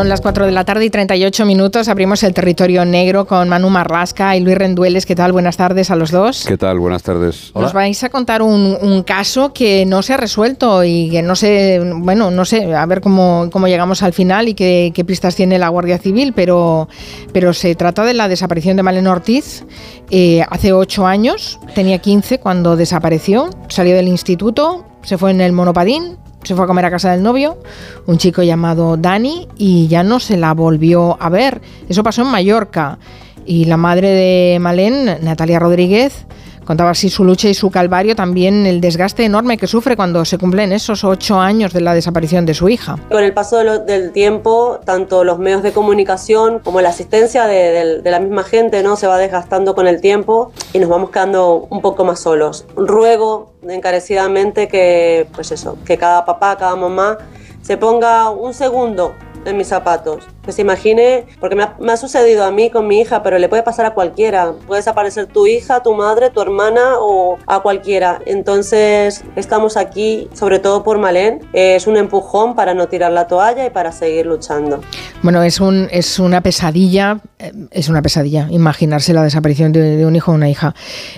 [0.00, 1.88] Son las 4 de la tarde y 38 minutos.
[1.88, 5.04] Abrimos el territorio negro con Manu Marlasca y Luis Rendueles.
[5.04, 5.30] ¿Qué tal?
[5.30, 6.46] Buenas tardes a los dos.
[6.48, 6.78] ¿Qué tal?
[6.78, 7.52] Buenas tardes.
[7.54, 11.82] Nos vais a contar un, caso que no se ha resuelto y que no sé,
[11.96, 15.68] bueno, no sé, a ver cómo, cómo llegamos al final y qué, pistas tiene la
[15.68, 16.88] Guardia Civil, pero,
[17.34, 19.66] pero se trata de la desaparición de Malena Ortiz
[20.10, 25.52] eh, hace 8 años, tenía 15 cuando desapareció, salió del instituto, se fue en el
[25.52, 27.58] monopadín, se fue a comer a casa del novio,
[28.06, 31.60] un chico llamado Dani, y ya no se la volvió a ver.
[31.88, 32.98] Eso pasó en Mallorca.
[33.46, 36.26] Y la madre de Malén, Natalia Rodríguez,
[36.70, 40.38] Contaba así su lucha y su calvario, también el desgaste enorme que sufre cuando se
[40.38, 42.96] cumplen esos ocho años de la desaparición de su hija.
[43.10, 48.20] Con el paso del tiempo, tanto los medios de comunicación como la asistencia de, la
[48.20, 52.04] misma gente no se va desgastando con el tiempo y nos vamos quedando un poco
[52.04, 52.64] más solos.
[52.76, 57.18] Ruego encarecidamente que, pues eso, que cada papá, cada mamá
[57.62, 60.24] se ponga un segundo en mis zapatos.
[60.44, 63.62] Que se imagine, porque me ha, sucedido a mí con mi hija, pero le puede
[63.62, 64.52] pasar a cualquiera.
[64.66, 68.20] Puede desaparecer tu hija, tu madre, tu hermana o a cualquiera.
[68.24, 71.40] Entonces estamos aquí, sobre todo por Malén.
[71.52, 74.80] es un empujón para no tirar la toalla y para seguir luchando.
[75.22, 80.16] Bueno, es, un, es una pesadilla, eh, es una pesadilla imaginarse la desaparición de, un
[80.16, 80.74] hijo o una hija.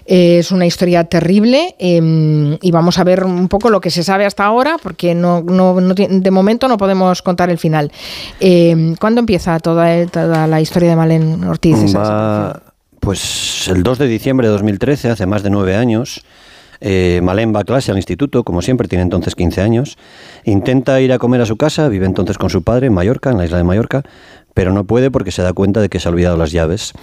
[0.07, 4.25] es una historia terrible em, y vamos a ver un poco lo que se sabe
[4.25, 7.93] hasta ahora, porque no, no, de momento no podemos contar el final.
[9.13, 11.77] ¿Cuándo empieza toda, toda, la historia de Malén Ortiz?
[12.99, 16.25] pues el 2 de diciembre de 2013, hace más de nueve años.
[16.81, 19.99] Eh, Malén va a clase al instituto, como siempre, tiene entonces 15 años.
[20.45, 23.37] Intenta ir a comer a su casa, vive entonces con su padre en Mallorca, en
[23.37, 24.03] la isla de Mallorca,
[24.55, 26.95] pero no puede porque se da cuenta de que se ha olvidado las llaves.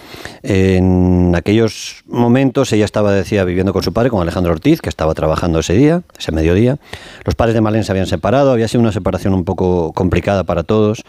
[0.42, 5.14] En aquellos momentos ella estaba, decía, viviendo con su padre, con Alejandro Ortiz, que estaba
[5.14, 6.78] trabajando ese día, ese mediodía.
[7.24, 10.64] Los padres de Malén se habían separado, había sido una separación un poco complicada para
[10.64, 11.04] todos.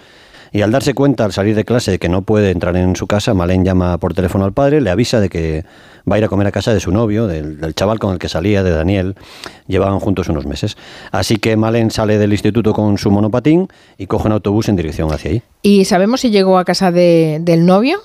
[0.53, 3.07] Y al darse cuenta, al salir de clase, de que no puede entrar en su
[3.07, 5.63] casa, Malén llama por teléfono al padre, le avisa de que
[6.09, 8.27] va a ir a comer a casa de su novio, del, chaval con el que
[8.27, 9.15] salía, de Daniel.
[9.67, 10.75] Llevaban juntos unos meses.
[11.11, 15.11] Así que Malén sale del instituto con su monopatín y coge un autobús en dirección
[15.13, 15.43] hacia ahí.
[15.61, 17.99] ¿Y sabemos si llegó a casa del novio?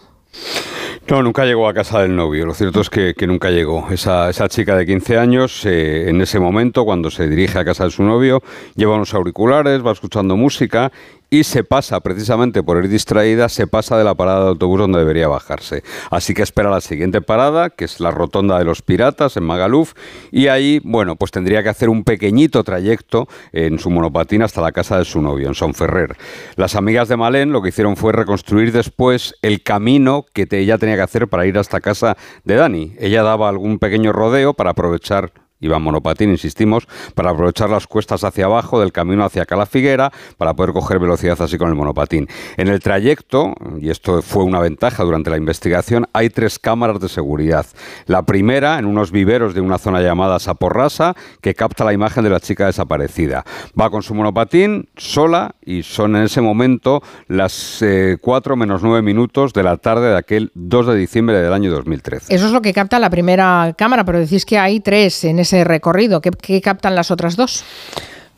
[1.09, 2.47] No, nunca llegó a casa del novio.
[2.47, 3.89] Lo cierto es que, nunca llegó.
[3.91, 7.85] Esa, esa, chica de 15 años, eh, en ese momento, cuando se dirige a casa
[7.85, 8.43] de su novio,
[8.75, 10.91] lleva unos auriculares, va escuchando música
[11.31, 14.99] y se pasa, precisamente por ir distraída, se pasa de la parada de autobús donde
[14.99, 15.83] debería bajarse.
[16.11, 19.95] Así que espera la siguiente parada, que es la rotonda de los piratas en Magaluf,
[20.31, 24.73] y ahí, bueno, pues tendría que hacer un pequeñito trayecto en su monopatín hasta la
[24.73, 26.17] casa de su novio, en Sonferrer.
[26.57, 30.97] Las amigas de Malén lo que hicieron fue reconstruir después el camino que ella tenía
[30.97, 32.95] que hacer para ir hasta casa de Dani.
[32.99, 38.45] Ella daba algún pequeño rodeo para aprovechar iba monopatín, insistimos, para aprovechar las cuestas hacia
[38.47, 42.29] abajo del camino hacia Calafiguera, para poder coger velocidad así con el monopatín.
[42.57, 47.09] En el trayecto, y esto fue una ventaja durante la investigación, hay tres cámaras de
[47.09, 47.67] seguridad.
[48.07, 52.31] La primera, en unos viveros de una zona llamada Saporrasa, que capta la imagen de
[52.31, 53.45] la chica desaparecida.
[53.79, 57.83] Va con su monopatín, sola, y son en ese momento las
[58.21, 61.71] 4 eh, menos 9 minutos de la tarde de aquel 2 de diciembre del año
[61.71, 62.35] 2013.
[62.35, 65.46] Eso es lo que capta la primera cámara, pero decís que hay tres en ese
[65.65, 66.21] recorrido.
[66.21, 67.65] ¿Qué, captan las otras dos?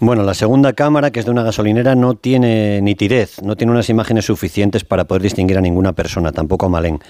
[0.00, 3.88] Bueno, la segunda cámara, que es de una gasolinera, no tiene nitidez, no tiene unas
[3.91, 7.00] imágenes suficientes para poder distinguir a ninguna persona, tampoco a Malén.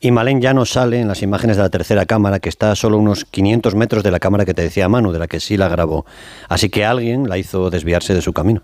[0.00, 2.76] Y Malén ya no sale en las imágenes de la tercera cámara, que está a
[2.76, 5.56] solo unos 500 metros de la cámara que te decía Manu, de la que sí
[5.56, 6.04] la grabó.
[6.48, 8.62] Así que alguien la hizo desviarse de su camino.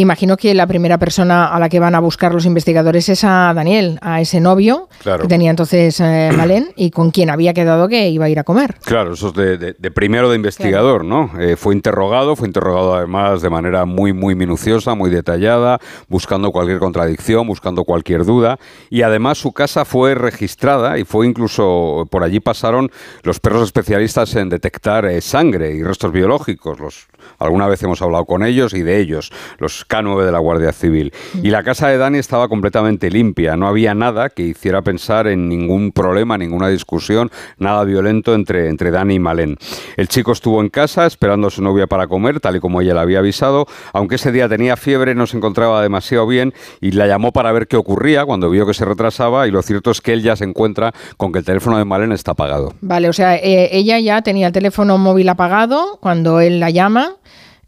[0.00, 3.52] Imagino que la primera persona a la que van a buscar los investigadores es a
[3.54, 8.08] Daniel, a ese novio que tenía entonces eh, Malén y con quien había quedado que
[8.08, 8.76] iba a ir a comer.
[8.82, 11.30] Claro, eso es de, primero de investigador, ¿no?
[11.38, 15.78] Eh, fue interrogado, fue interrogado además de manera muy, muy minuciosa, muy detallada,
[16.08, 18.58] buscando cualquier contradicción, buscando cualquier duda.
[18.88, 22.90] Y además su casa fue registrada y fue incluso, por allí pasaron
[23.22, 26.80] los perros especialistas en detectar eh, sangre y restos biológicos.
[26.80, 27.06] Los,
[27.38, 31.12] alguna vez hemos hablado con ellos y de ellos, los K9 de la Guardia Civil.
[31.42, 35.48] Y la casa de Dani estaba completamente limpia, no había nada que hiciera pensar en
[35.48, 39.56] ningún problema, ninguna discusión, nada violento entre, entre Dani y Malén.
[39.96, 42.94] El chico estuvo en casa esperando a su novia para comer, tal y como ella
[42.94, 47.06] le había avisado, aunque ese día tenía fiebre, no se encontraba demasiado bien y la
[47.06, 50.12] llamó para ver qué ocurría cuando vio que se retrasaba y lo cierto es que
[50.12, 52.74] él ya se encuentra con que el teléfono de Malén está apagado.
[52.80, 57.09] Vale, o sea, eh, ella ya tenía el teléfono móvil apagado cuando él la llama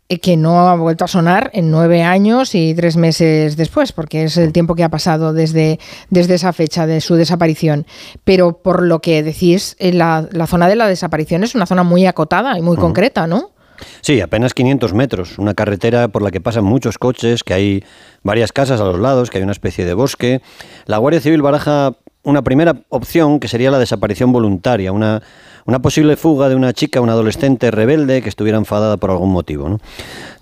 [0.08, 4.24] eh, que no ha vuelto a sonar en nueve años y tres meses después, porque
[4.24, 5.78] es el tiempo que ha pasado desde,
[6.10, 7.86] desde esa fecha de su desaparición.
[8.24, 11.82] Pero por lo que decís, eh, la, la zona de la desaparición es una zona
[11.82, 13.52] muy acotada y muy concreta, ¿no?
[14.00, 17.84] Sí, apenas 500 metros, una carretera por la que pasan muchos coches, que hay
[18.22, 20.42] varias casas a los lados, que hay una especie de bosque.
[20.86, 25.22] La Guardia Civil baraja una primera opción que sería la desaparición voluntaria, una
[25.64, 29.68] una posible fuga de una chica, una adolescente rebelde que estuviera enfadada por algún motivo.
[29.68, 29.80] ¿no?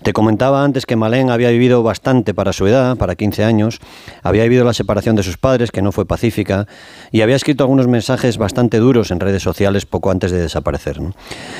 [0.01, 3.79] Te comentaba antes que Malén había vivido bastante para su edad, para 15 años,
[4.23, 6.67] había vivido la separación de sus padres, que no fue pacífica,
[7.11, 10.99] y había escrito algunos mensajes bastante duros en redes sociales poco antes de desaparecer.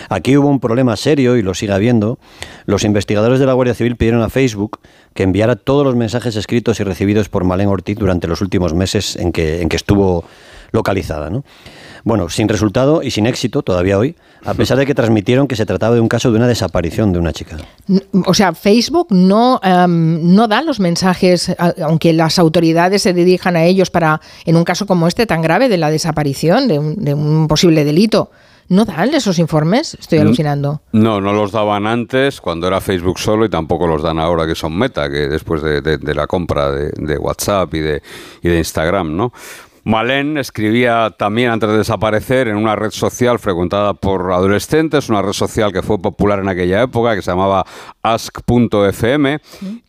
[0.10, 2.18] Aquí hubo un problema serio y lo sigue habiendo.
[2.66, 4.80] Los investigadores de la Guardia Civil pidieron a Facebook
[5.14, 9.16] que enviara todos los mensajes escritos y recibidos por Malén Ortiz durante los últimos meses
[9.16, 10.24] en que, en que estuvo
[10.72, 11.30] localizada.
[11.30, 11.44] ¿no?
[12.04, 15.66] Bueno, sin resultado y sin éxito todavía hoy, a pesar de que transmitieron que se
[15.66, 17.58] trataba de un caso de una desaparición de una chica.
[18.26, 23.66] O sea, Facebook no, em, no da los mensajes, aunque las autoridades se dirijan a
[23.66, 27.84] ellos para, en un caso como este tan grave de la desaparición, de un, posible
[27.84, 28.32] delito.
[28.72, 29.96] ¿No dan esos informes?
[29.96, 30.82] Estoy alucinando.
[30.94, 34.56] No, no los daban antes, cuando era Facebook solo, y tampoco los dan ahora que
[34.56, 38.02] son Meta, que después de, la compra de, de, WhatsApp y de,
[38.42, 39.34] y de Instagram, ¿no?
[39.84, 45.34] Malén escribía también antes de desaparecer en una red social frecuentada por adolescentes, una red
[45.34, 47.66] social que fue popular en aquella época, que se llamaba
[48.04, 49.40] ask.fm,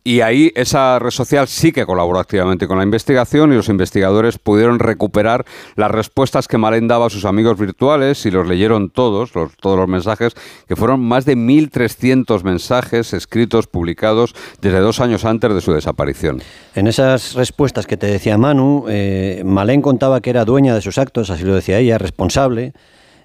[0.03, 4.39] y ahí esa red social sí que colaboró activamente con la investigación y los investigadores
[4.39, 5.45] pudieron recuperar
[5.75, 9.87] las respuestas que Malén daba a sus amigos virtuales y los leyeron todos, todos los
[9.87, 10.33] mensajes,
[10.67, 16.41] que fueron más de 1.300 mensajes escritos, publicados desde dos años antes de su desaparición.
[16.73, 20.97] En esas respuestas que te decía Manu, eh, Malén contaba que era dueña de sus
[20.97, 22.73] actos, así lo decía ella, responsable,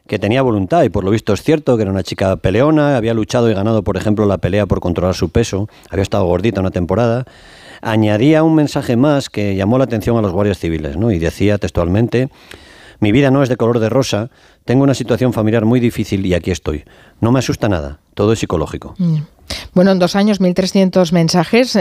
[0.07, 3.15] que tenía voluntad y por lo visto es cierto que era una chica peleona, había
[3.15, 6.71] luchado y ganado, por ejemplo, la pelea por controlar su peso, había estado gordita una
[6.71, 7.25] temporada.
[7.81, 11.13] Añadía un mensaje más que llamó la atención a los guardias civiles, ¿no?
[11.13, 12.29] Y decía textualmente,
[13.01, 14.31] mi vida no es de color de rosa,
[14.65, 16.85] tengo una situación familiar muy difícil y aquí estoy.
[17.21, 18.95] No me asusta nada, todo es psicológico.
[18.99, 19.19] Mm.
[19.75, 21.79] Bueno, en dos años, 1.300 mensajes.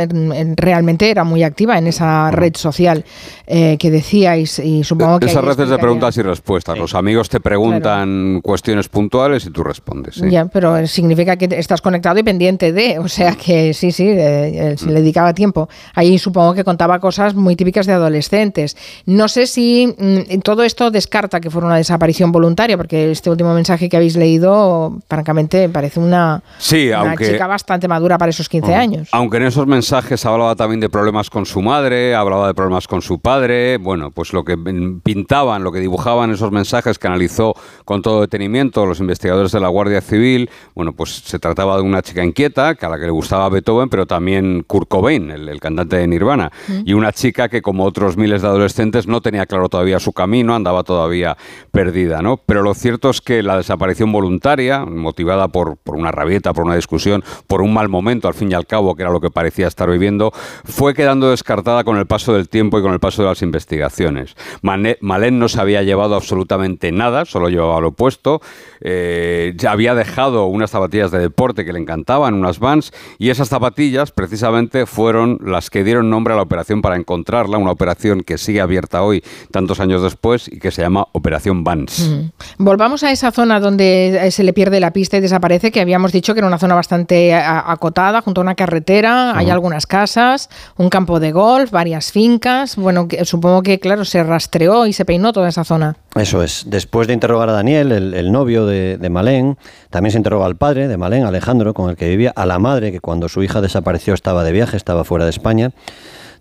[0.56, 3.04] realmente era muy activa en esa red social
[3.48, 5.28] eh, que decíais y supongo que...
[5.28, 6.78] Esas redes de preguntas y respuestas.
[6.78, 10.18] Los amigos te preguntan cuestiones puntuales y tú respondes.
[10.18, 13.00] Ya, pero significa que estás conectado y pendiente de.
[13.00, 15.70] O sea que sí, sí, eh, eh, se le dedicaba tiempo.
[15.94, 18.78] Ahí supongo que contaba cosas muy típicas de adolescentes.
[19.06, 23.54] No sé si mm, todo esto descarta que fuera una desaparición voluntaria, porque este último
[23.54, 27.32] mensaje que habéis leído, francamente, parece una, sí, aunque...
[27.32, 29.10] chica bastante madura para esos 15 años.
[29.12, 33.02] Aunque en esos mensajes hablaba también de problemas con su madre, hablaba de problemas con
[33.02, 34.56] su padre, bueno, pues lo que
[35.04, 39.70] pintaban, lo que dibujaban esos mensajes que analizó con todo detenimiento los investigadores de la
[39.70, 43.12] Guardia Civil, bueno, pues se trataba de una chica inquieta, que a la que le
[43.12, 46.52] gustaba Beethoven, pero también Kurt Cobain, el, cantante de Nirvana,
[46.86, 50.54] y una chica que como otros miles de adolescentes no tenía claro todavía su camino,
[50.54, 51.36] andaba todavía
[51.72, 52.38] perdida, ¿no?
[52.38, 56.76] Pero lo cierto es que la desaparición voluntaria, motivada por, por una rabieta, por una
[56.76, 59.68] discusión, por un mal momento, al fin y al cabo, que era lo que parecía
[59.68, 60.32] estar viviendo,
[60.66, 64.36] fue quedando descartada con el paso del tiempo y con el paso de las investigaciones.
[64.62, 68.42] Malén no se había llevado absolutamente nada, solo llevaba lo opuesto.
[68.82, 74.12] Eh, había dejado unas zapatillas de deporte que le encantaban, unas Vans, y esas zapatillas
[74.12, 78.62] precisamente fueron las que dieron nombre a la operación para encontrarla, una operación que sigue
[78.62, 82.10] abierta hoy, tantos años después, y que se llama Operación Vans.
[82.10, 82.64] Mm.
[82.64, 86.34] Volvamos a esa zona donde se le pierde la pista y desaparece, que habíamos dicho
[86.34, 91.20] que era una zona bastante acotada, junto a una carretera, hay algunas casas, un campo
[91.20, 92.76] de golf, varias fincas.
[92.76, 95.98] Bueno, supongo que, claro, se rastreó y se peinó toda esa zona.
[96.16, 96.66] Eso es.
[96.68, 99.58] Después de interrogar a Daniel, el, novio de, de, Malén,
[99.90, 102.92] también se interroga al padre de Malén, Alejandro, con el que vivía, a la madre,
[102.92, 105.72] que cuando su hija desapareció estaba de viaje, estaba fuera de España.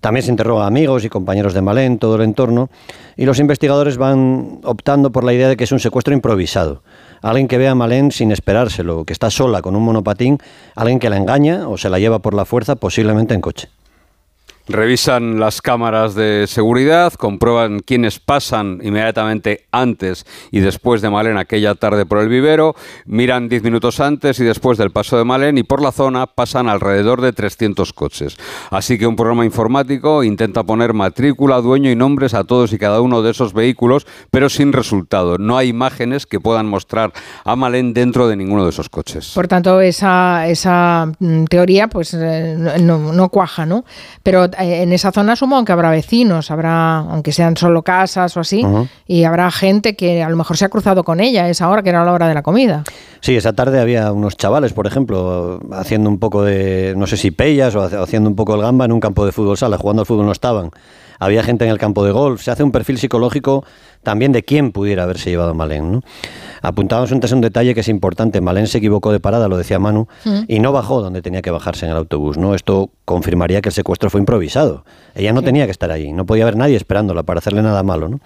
[0.00, 2.68] También se interroga a amigos y compañeros de Malén, todo el entorno,
[3.16, 6.82] y los investigadores van optando por la idea de que es un secuestro improvisado.
[7.22, 10.38] Alguien que ve a Malén sin esperárselo, que está sola con un monopatín,
[10.74, 13.68] alguien que la engaña o se la lleva por la fuerza, posiblemente en coche.
[14.68, 21.76] Revisan las cámaras de seguridad, comprueban quiénes pasan inmediatamente antes y después de Malén aquella
[21.76, 25.62] tarde por el vivero, miran 10 minutos antes y después del paso de Malén y
[25.62, 28.36] por la zona pasan alrededor de 300 coches.
[28.70, 33.00] Así que un programa informático intenta poner matrícula, dueño y nombres a todos y cada
[33.00, 35.38] uno de esos vehículos, pero sin resultado.
[35.38, 37.12] No hay imágenes que puedan mostrar
[37.44, 39.30] a Malén dentro de ninguno de esos coches.
[39.32, 43.84] Por tanto, esa, esa mm, teoría pues eh, no, no cuaja, ¿no?
[44.24, 48.64] Pero en esa zona supongo que habrá vecinos, habrá, aunque sean solo casas o así,
[49.06, 51.90] y habrá gente que a lo mejor se ha cruzado con ella esa hora que
[51.90, 52.84] era la hora de la comida.
[53.20, 57.30] Sí, esa tarde había unos chavales, por ejemplo, haciendo un poco de, no sé si
[57.30, 60.06] pellas o haciendo un poco el gamba en un campo de fútbol sala, jugando al
[60.06, 60.70] fútbol no estaban.
[61.18, 63.64] Había gente en el campo de golf, se hace un perfil psicológico
[64.06, 65.90] también de quién pudiera haberse llevado a Malén.
[65.90, 66.00] ¿no?
[66.62, 70.06] Apuntábamos antes un detalle que es importante, Malén se equivocó de parada, lo decía Manu,
[70.24, 70.42] mm.
[70.46, 72.38] y no bajó donde tenía que bajarse en el autobús.
[72.38, 72.54] ¿no?
[72.54, 74.84] Esto confirmaría que el secuestro fue improvisado.
[75.16, 78.08] Ella no tenía que estar ahí, no podía haber nadie esperándola para hacerle nada malo.
[78.08, 78.20] ¿no?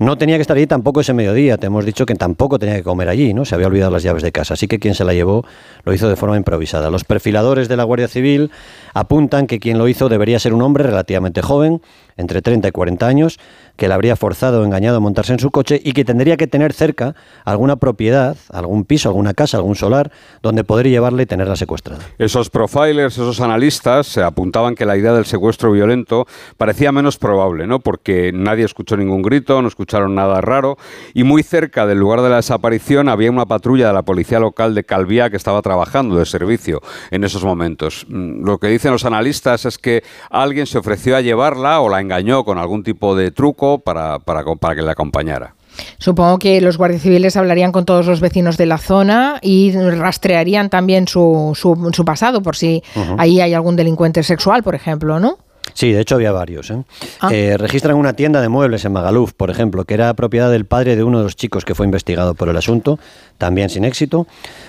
[0.00, 2.82] no tenía que estar allí tampoco ese mediodía, te hemos dicho que tampoco tenía que
[2.82, 3.44] comer allí, ¿no?
[3.44, 5.44] se había olvidado las llaves de casa, así que quien se la llevó
[5.84, 6.90] lo hizo de forma improvisada.
[6.90, 8.50] Los perfiladores de la Guardia Civil
[8.94, 11.82] apuntan que quien lo hizo debería ser un hombre relativamente joven,
[12.16, 13.38] entre 30 y 40 años,
[13.76, 16.46] que la habría forzado o engañado a montarse en su coche y que tendría que
[16.46, 17.14] tener cerca
[17.44, 20.12] alguna propiedad, algún piso, alguna casa, algún solar,
[20.42, 22.04] donde poder llevarle y tenerla secuestrada.
[22.18, 26.26] Esos profilers, esos analistas se apuntaban que la idea del secuestro violento
[26.56, 27.80] parecía menos probable, ¿no?
[27.80, 30.76] Porque nadie escuchó ningún grito, no escucharon nada raro
[31.12, 34.74] y muy cerca del lugar de la desaparición había una patrulla de la policía local
[34.74, 38.06] de Calvía que estaba trabajando de servicio en esos momentos.
[38.08, 42.00] Mm, lo que dicen los analistas es que alguien se ofreció a llevarla o la
[42.00, 45.54] engañó con algún tipo de truco para, para, para que le acompañara.
[45.98, 50.70] Supongo que los guardias civiles hablarían con todos los vecinos de la zona y rastrearían
[50.70, 52.82] también su, su, su pasado, por si
[53.18, 55.38] ahí hay algún delincuente sexual, por ejemplo, ¿no?
[55.72, 56.70] Sí, de hecho había varios.
[56.70, 56.84] ¿eh?
[57.20, 57.30] Ah.
[57.32, 60.94] Eh, registran una tienda de muebles en Magaluf, por ejemplo, que era propiedad del padre
[60.94, 62.98] de uno de los chicos que fue investigado por el asunto,
[63.38, 64.26] también sin éxito.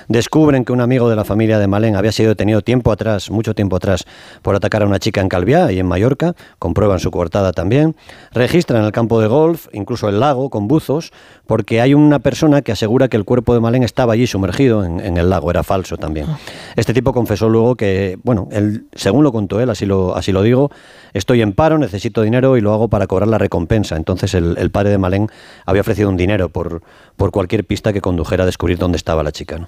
[0.08, 3.56] Descubren que un amigo de la familia de Malén había sido detenido tiempo atrás, mucho
[3.56, 4.06] tiempo atrás,
[4.42, 7.96] por atacar a una chica en Calviá y en Mallorca, comprueban su coartada también.
[8.32, 11.12] Registran el campo de golf, incluso el lago, con buzos,
[11.48, 15.18] porque hay una persona que asegura que el cuerpo de Malén estaba allí sumergido en,
[15.18, 16.28] el lago, era falso también.
[16.30, 16.38] Ah.
[16.76, 20.42] Este tipo confesó luego que, bueno, él, según lo contó él, así lo, así lo
[20.42, 20.72] digo,
[21.14, 23.96] estoy en paro, necesito dinero y lo hago para cobrar la recompensa.
[23.96, 25.30] Entonces el, padre de Malén
[25.66, 26.82] había ofrecido un dinero por,
[27.16, 29.58] por cualquier pista que condujera a descubrir dónde estaba la chica.
[29.58, 29.68] ¿no?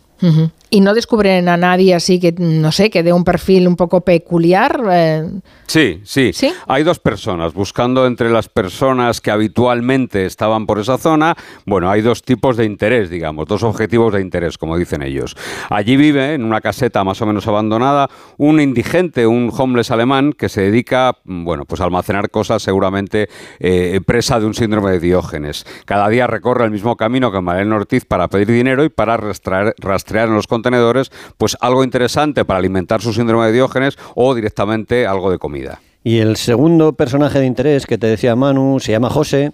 [0.70, 4.02] Y no descubren a nadie así que, no sé, que dé un perfil un poco
[4.02, 4.82] peculiar.
[4.90, 5.30] Eh.
[5.68, 6.52] Sí, sí, sí.
[6.68, 11.36] Hay dos personas buscando entre las personas que habitualmente estaban por esa zona.
[11.66, 15.36] Bueno, hay dos tipos de interés, digamos, dos objetivos de interés, como dicen ellos.
[15.70, 20.50] Allí vive, en una caseta más o menos abandonada, un indigente, un homeless alemán que
[20.50, 23.30] se dedica bueno, pues almacenar cosas seguramente
[23.60, 25.66] eh, presa de un síndrome de Diógenes.
[25.86, 29.74] Cada día recorre el mismo camino que Manuel Ortiz para pedir dinero y para rastrear,
[29.78, 35.08] rastrear en los contenedores pues algo interesante para alimentar su síndrome de Diógenes o directamente
[35.08, 35.80] algo de comida.
[36.04, 39.52] Y el segundo personaje de interés que te decía Manu se llama José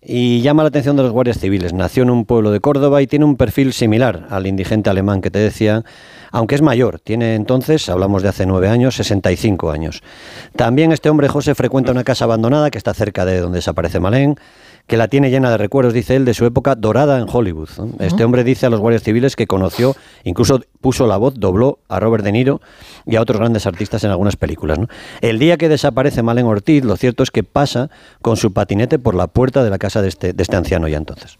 [0.00, 1.72] y llama la atención de los guardias civiles.
[1.72, 5.30] Nació en un pueblo de Córdoba y tiene un perfil similar al indigente alemán que
[5.30, 5.84] te decía,
[6.30, 7.00] aunque es mayor.
[7.00, 10.02] Tiene entonces, hablamos de hace nueve años, 65 años.
[10.54, 14.36] También este hombre José frecuenta una casa abandonada que está cerca de donde desaparece Malén
[14.88, 17.68] que la tiene llena de recuerdos, dice él, de su época dorada en Hollywood.
[18.00, 22.00] Este hombre dice a los guardias civiles que conoció, incluso puso la voz, dobló a
[22.00, 22.62] Robert De Niro
[23.06, 24.78] y a otros grandes artistas en algunas películas.
[25.20, 27.90] El día que desaparece Malen Ortiz, lo cierto es que pasa
[28.22, 30.96] con su patinete por la puerta de la casa de este, de este anciano ya
[30.96, 31.38] entonces.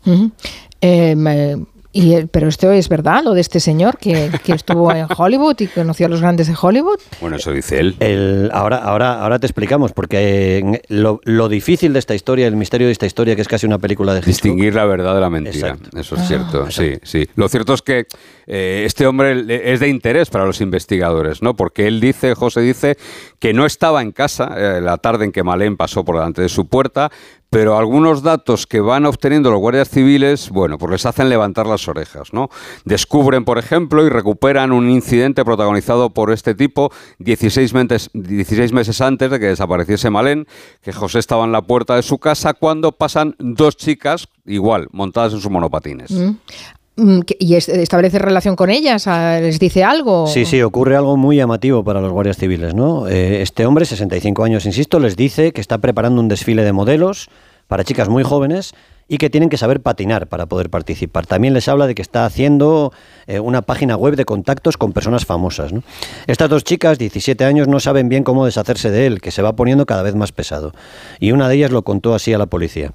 [1.98, 6.06] Y, pero esto es verdad, lo de este señor que, estuvo en Hollywood y conoció
[6.06, 7.00] a los grandes de Hollywood.
[7.20, 7.96] Bueno, eso dice él.
[7.98, 12.54] El, ahora, ahora, ahora te explicamos, porque eh, lo, lo, difícil de esta historia, el
[12.54, 15.28] misterio de esta historia, que es casi una película de Distinguir la verdad de la
[15.28, 15.76] mentira.
[15.96, 16.70] Eso es cierto, ah.
[16.70, 17.26] sí, sí.
[17.34, 18.06] Lo cierto es que
[18.46, 21.54] eh, este hombre es de interés para los investigadores, ¿no?
[21.54, 22.96] Porque él dice, José dice,
[23.40, 26.48] que no estaba en casa eh, la tarde en que Malén pasó por delante de
[26.48, 27.10] su puerta,
[27.50, 31.88] pero algunos datos que van obteniendo los guardias civiles, bueno, pues les hacen levantar las
[31.88, 32.50] orejas, ¿no?
[32.84, 39.00] Descubren, por ejemplo, y recuperan un incidente protagonizado por este tipo 16 meses, 16 meses
[39.00, 40.46] antes de que desapareciese Malén,
[40.82, 45.32] que José estaba en la puerta de su casa cuando pasan dos chicas, igual, montadas
[45.32, 46.10] en sus monopatines.
[46.10, 46.36] Mm.
[46.98, 49.06] Mm, ¿Y establece relación con ellas?
[49.06, 50.26] ¿Les dice algo?
[50.26, 52.74] Sí, sí, ocurre algo muy llamativo para los guardias civiles.
[52.74, 53.06] ¿no?
[53.06, 57.30] Eh, este hombre, 65 años, insisto, les dice que está preparando un desfile de modelos
[57.68, 58.74] para chicas muy jóvenes
[59.06, 61.24] y que tienen que saber patinar para poder participar.
[61.24, 62.92] También les habla de que está haciendo
[63.28, 65.72] eh, una página web de contactos con personas famosas.
[66.26, 69.54] Estas dos chicas, 17 años, no saben bien cómo deshacerse de él, que se va
[69.54, 70.72] poniendo cada vez más pesado.
[71.20, 72.92] Y una de ellas lo contó así a la policía.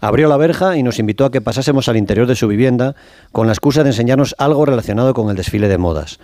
[0.00, 2.94] Abrió la verja y nos invitó a que pasásemos al interior de su vivienda
[3.32, 6.18] con la excusa de enseñarnos algo relacionado con el desfile de modas.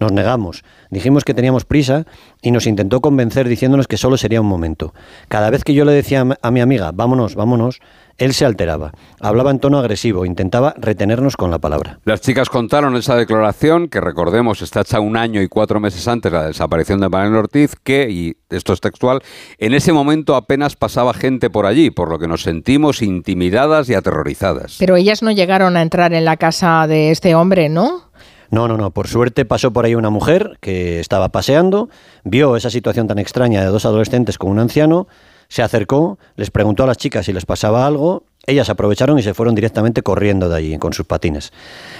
[0.00, 2.06] Nos negamos, dijimos que teníamos prisa
[2.40, 4.94] y nos intentó convencer diciéndonos que solo sería un momento.
[5.26, 7.80] Cada vez que yo le decía a mi amiga, vámonos, vámonos,
[8.18, 12.00] él se alteraba, hablaba en tono agresivo, intentaba retenernos con la palabra.
[12.04, 16.30] Las chicas contaron esa declaración, que recordemos está hecha un año y cuatro meses antes
[16.30, 19.22] de la desaparición de Manuel Ortiz, que, y esto es textual,
[19.58, 23.94] en ese momento apenas pasaba gente por allí, por lo que nos sentimos intimidadas y
[23.94, 24.76] aterrorizadas.
[24.78, 28.08] Pero ellas no llegaron a entrar en la casa de este hombre, ¿no?
[28.50, 28.90] No, no, no.
[28.90, 31.90] Por suerte pasó por ahí una mujer que estaba paseando,
[32.24, 35.06] vio esa situación tan extraña de dos adolescentes con un anciano,
[35.48, 39.34] se acercó, les preguntó a las chicas si les pasaba algo ellas aprovecharon y se
[39.34, 41.52] fueron directamente corriendo de allí con sus patines.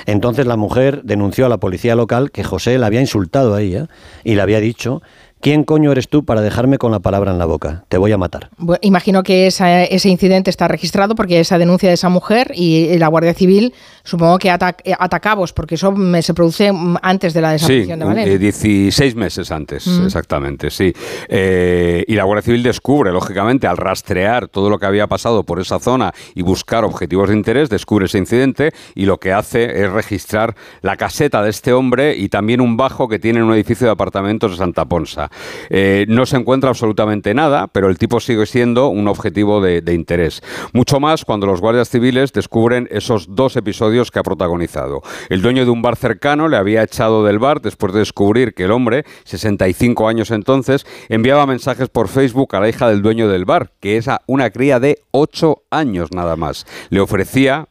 [0.06, 3.88] Entonces la mujer denunció a la policía local que José la había insultado a ella
[4.24, 5.02] y le había dicho
[5.40, 7.84] ¿Quién coño eres tú para dejarme con la palabra en la boca?
[7.88, 8.50] Te voy a matar.
[8.80, 13.34] imagino que ese incidente está registrado porque esa denuncia de esa mujer y la Guardia
[13.34, 18.04] Civil supongo que ata eh, atacabos, porque eso se produce antes de la desaparición de
[18.04, 18.38] Malén.
[18.38, 20.06] 16 meses antes, mm.
[20.06, 20.92] exactamente, sí.
[21.28, 25.60] Eh, y la Guardia Civil descubre, lógicamente, al rastrear todo lo que había pasado por
[25.60, 29.92] esa zona y buscar objetivos de interés, descubre ese incidente y lo que hace es
[29.92, 33.86] registrar la caseta de este hombre y también un bajo que tiene en un edificio
[33.86, 35.27] de apartamentos de Santa Ponsa.
[35.70, 40.42] Eh, no se encuentra absolutamente nada, pero el tipo sigue siendo un objetivo de interés.
[40.72, 45.02] Mucho más cuando los guardias civiles descubren esos dos episodios que ha protagonizado.
[45.28, 48.64] El dueño de un bar cercano le había echado del bar después de descubrir que
[48.64, 53.44] el hombre, 65 años entonces, enviaba mensajes por Facebook a la hija del dueño del
[53.44, 56.66] bar, que es una cría de 8 años nada más.
[56.90, 57.68] Le ofrecía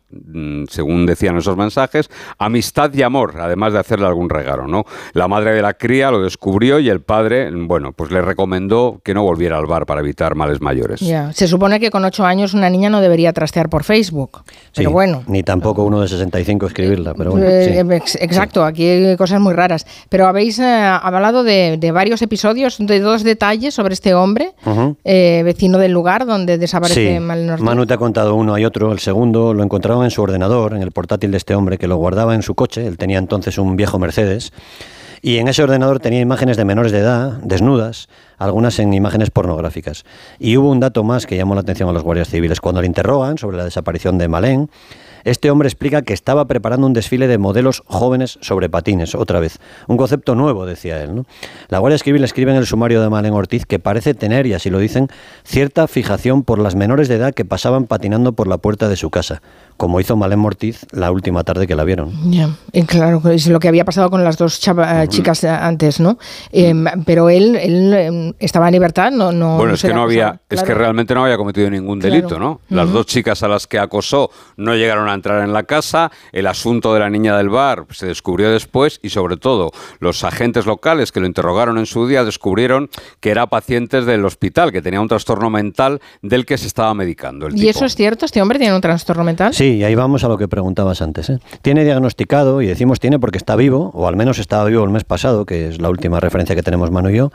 [0.69, 4.85] según decían esos mensajes, amistad y amor, además de hacerle algún regalo, ¿no?
[5.13, 9.13] La madre de la cría lo descubrió y el padre, bueno, pues le recomendó que
[9.13, 11.01] no volviera al bar para evitar males mayores.
[11.33, 15.23] Se supone que con ocho años una niña no debería trastear por Facebook, pero bueno.
[15.27, 17.45] Ni tampoco uno de 65 escribirla, pero bueno.
[17.47, 19.85] Eh, exacto, aquí hay cosas muy raras.
[20.09, 24.53] Pero habéis eh, hablado de, varios episodios, de dos detalles sobre este hombre,
[25.03, 28.99] eh, vecino del lugar donde desaparece Malén Manu te ha contado uno, hay otro, el
[28.99, 32.35] segundo lo encontraron en su ordenador, en el portátil de este hombre, que lo guardaba
[32.35, 32.85] en su coche.
[32.85, 34.51] Él tenía entonces un viejo Mercedes.
[35.21, 40.05] Y en ese ordenador tenía imágenes de menores de edad, desnudas, algunas en imágenes pornográficas.
[40.39, 42.61] Y hubo un dato más que llamó la atención a los guardias civiles.
[42.61, 44.69] Cuando le interrogan sobre la desaparición de Malén,
[45.27, 49.59] este hombre explica que estaba preparando un desfile de modelos jóvenes sobre patines, otra vez.
[49.87, 51.25] Un concepto nuevo, decía él.
[51.67, 54.69] La Guardia Civil escribe en el sumario de Malén Ortiz que parece tener, y así
[54.69, 55.09] lo dicen,
[55.43, 59.09] cierta fijación por las menores de edad que pasaban patinando por la puerta de su
[59.09, 59.41] casa,
[59.75, 62.31] como hizo Malén Ortiz la última tarde que la vieron.
[62.31, 62.49] Ya,
[62.85, 66.17] claro, es lo que había pasado con las dos eh, chicas antes, ¿no?
[66.53, 70.39] Em, pero él, él, em, estaba en libertad, no, no Bueno, es que no había,
[70.49, 72.61] es que realmente no había cometido ningún delito, ¿no?
[72.69, 76.47] Las dos chicas a las que acosó no llegaron a entrar en la casa, el
[76.47, 81.11] asunto de la niña del bar se descubrió después y sobre todo los agentes locales
[81.11, 85.07] que lo interrogaron en su día descubrieron que era paciente del hospital, que tenía un
[85.07, 87.49] trastorno mental del que se estaba medicando.
[87.53, 88.25] ¿Y eso es cierto?
[88.25, 89.53] ¿Este hombre tiene un trastorno mental?
[89.53, 91.29] Sí, y ahí vamos a lo que preguntabas antes.
[91.29, 91.39] ¿eh?
[91.61, 95.03] Tiene diagnosticado, y decimos tiene porque está vivo, o al menos estaba vivo el mes
[95.03, 97.31] pasado, que es la última referencia que tenemos Manu y yo,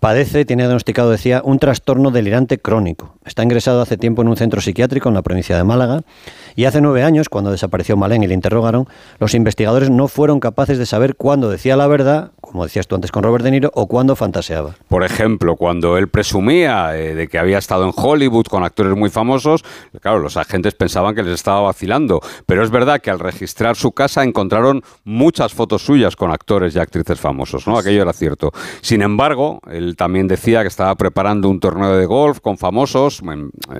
[0.00, 3.16] Padece, tiene diagnosticado, decía, un trastorno delirante crónico.
[3.30, 6.00] Está ingresado hace tiempo en un centro psiquiátrico en la provincia de Málaga
[6.56, 8.88] y hace nueve años, cuando desapareció Malén y le interrogaron,
[9.20, 13.12] los investigadores no fueron capaces de saber cuándo decía la verdad, como decías tú antes
[13.12, 14.74] con Robert De Niro, o cuándo fantaseaba.
[14.88, 19.10] Por ejemplo, cuando él presumía eh, de que había estado en Hollywood con actores muy
[19.10, 19.64] famosos,
[20.00, 22.20] claro, los agentes pensaban que les estaba vacilando.
[22.46, 26.80] Pero es verdad que al registrar su casa encontraron muchas fotos suyas con actores y
[26.80, 27.78] actrices famosos, ¿no?
[27.78, 28.50] Aquello era cierto.
[28.80, 33.19] Sin embargo, él también decía que estaba preparando un torneo de golf con famosos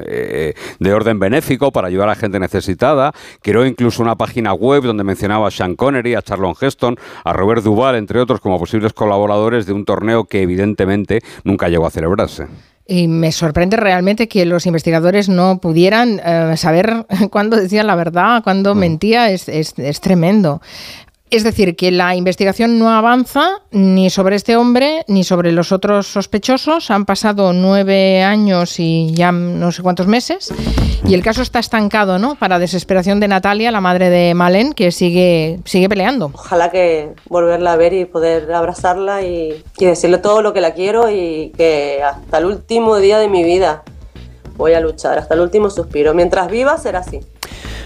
[0.06, 3.12] eh, de orden benéfico para ayudar a gente necesitada.
[3.42, 7.62] Creó incluso una página web donde mencionaba a Sean Connery, a Charlon Heston, a Robert
[7.62, 12.46] Duvall, entre otros, como posibles colaboradores de un torneo que evidentemente nunca llegó a celebrarse.
[12.86, 18.42] Y me sorprende realmente que los investigadores no pudieran eh, saber cuándo decían la verdad,
[18.42, 18.78] cuándo mm.
[18.78, 19.30] mentía.
[19.30, 20.60] Es, es, es, tremendo.
[21.30, 26.08] Es decir, que la investigación no avanza ni sobre este hombre ni sobre los otros
[26.08, 26.90] sospechosos.
[26.90, 30.52] Han pasado nueve años y ya no sé cuántos meses.
[31.06, 32.34] Y el caso está estancado, ¿no?
[32.34, 36.32] Para desesperación de Natalia, la madre de Malen, que sigue, sigue peleando.
[36.34, 40.74] Ojalá que volverla a ver y poder abrazarla y, y decirle todo lo que la
[40.74, 43.84] quiero y que hasta el último día de mi vida
[44.60, 46.14] voy a luchar, hasta el último suspiro.
[46.14, 47.20] Mientras viva será así.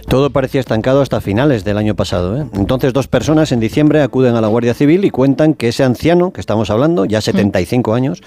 [0.08, 2.36] Todo parecía estancado hasta finales del año pasado.
[2.36, 2.46] ¿eh?
[2.52, 6.32] Entonces dos personas en diciembre acuden a la Guardia Civil y cuentan que ese anciano
[6.32, 7.94] que estamos hablando, ya 75 mm.
[7.94, 8.22] años,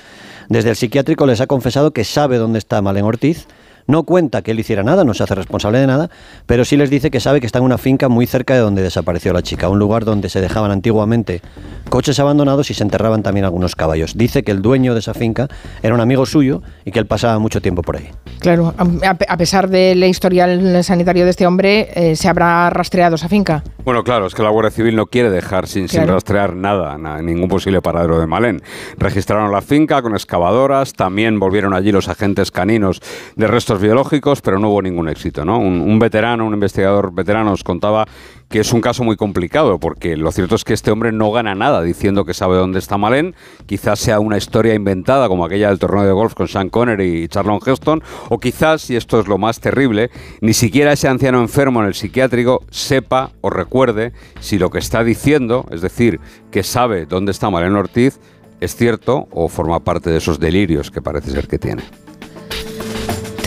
[0.50, 3.48] desde el psiquiátrico les ha confesado que sabe dónde está Malen Ortiz,
[3.88, 6.10] no cuenta que él hiciera nada, no se hace responsable de nada,
[6.46, 8.82] pero sí les dice que sabe que está en una finca muy cerca de donde
[8.82, 11.42] desapareció la chica, un lugar donde se dejaban antiguamente
[11.90, 14.18] coches abandonados y se enterraban también algunos caballos.
[14.18, 15.48] Dice que el dueño de esa finca
[15.82, 18.10] era un amigo suyo y que él pasaba mucho tiempo por ahí.
[18.40, 23.64] Claro, a pesar del historial sanitario de este hombre, eh, ¿se habrá rastreado esa finca?
[23.84, 27.82] Bueno, claro, es que la Guardia Civil no quiere dejar sin, rastrear nada, ningún posible
[27.82, 28.62] paradero de Malén.
[28.98, 33.02] Registraron la finca con excavadoras, también volvieron allí los agentes caninos
[33.36, 35.46] de restos biológicos, pero no hubo ningún éxito.
[35.46, 35.60] ¿no?
[35.60, 38.06] Un, un veterano, un investigador veterano nos contaba
[38.50, 41.54] que es un caso muy complicado, porque lo cierto es que este hombre no gana
[41.54, 43.36] nada diciendo que sabe dónde está Malén,
[43.66, 47.28] quizás sea una historia inventada como aquella del torneo de golf con Sean Connery y
[47.28, 50.10] Charlon Heston, o quizás, y esto es lo más terrible,
[50.42, 55.04] ni siquiera ese anciano enfermo en el psiquiátrico sepa o recuerde si lo que está
[55.04, 56.20] diciendo, es decir,
[56.52, 58.20] que sabe dónde está Malén Ortiz,
[58.62, 61.84] es cierto o forma parte de esos delirios que parece ser que tiene.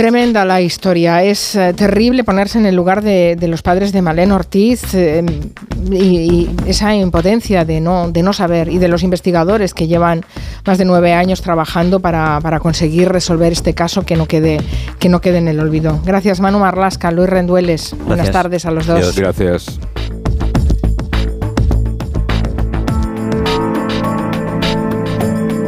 [0.01, 1.23] Tremenda la historia.
[1.23, 5.23] Es eh, terrible ponerse en el lugar de, los padres de Malén Ortiz eh,
[5.93, 10.25] y, esa impotencia de no, de no saber y de los investigadores que llevan
[10.65, 14.63] más de nueve años trabajando para, conseguir resolver este caso que no quede,
[14.99, 16.01] que no quede en el olvido.
[16.03, 17.95] Gracias Manu Marlasca, Luis Rendueles.
[18.07, 19.15] Buenas tardes a los dos.
[19.15, 19.79] Gracias.